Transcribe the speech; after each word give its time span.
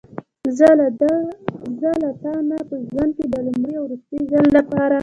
زه 0.57 0.69
له 2.01 2.09
تا 2.21 2.33
نه 2.49 2.57
په 2.69 2.75
ژوند 2.89 3.11
کې 3.17 3.25
د 3.33 3.35
لومړي 3.45 3.73
او 3.79 3.83
وروستي 3.85 4.19
ځل 4.31 4.45
لپاره. 4.57 4.97